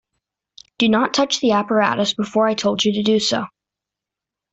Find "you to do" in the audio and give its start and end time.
2.83-3.19